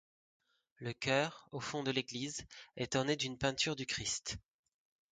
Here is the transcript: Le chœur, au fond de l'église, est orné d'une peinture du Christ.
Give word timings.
Le 0.77 0.93
chœur, 0.93 1.47
au 1.51 1.59
fond 1.59 1.83
de 1.83 1.91
l'église, 1.91 2.43
est 2.75 2.95
orné 2.95 3.15
d'une 3.15 3.37
peinture 3.37 3.75
du 3.75 3.85
Christ. 3.85 4.39